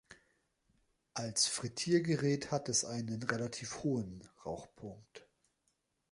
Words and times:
Als 1.13 1.45
Frittiergerät 1.45 2.49
hat 2.49 2.69
es 2.69 2.85
einen 2.85 3.21
relativ 3.21 3.83
hohen 3.83 4.27
Rauchpunkt. 4.43 5.27